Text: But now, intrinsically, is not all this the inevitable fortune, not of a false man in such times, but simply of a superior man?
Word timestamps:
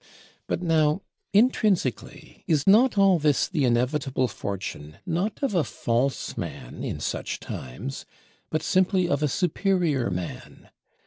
But 0.47 0.63
now, 0.63 1.03
intrinsically, 1.31 2.43
is 2.47 2.65
not 2.65 2.97
all 2.97 3.19
this 3.19 3.47
the 3.47 3.65
inevitable 3.65 4.27
fortune, 4.27 4.97
not 5.05 5.37
of 5.43 5.53
a 5.53 5.63
false 5.63 6.35
man 6.35 6.83
in 6.83 6.99
such 6.99 7.39
times, 7.39 8.07
but 8.49 8.63
simply 8.63 9.07
of 9.07 9.21
a 9.21 9.27
superior 9.27 10.09
man? 10.09 10.69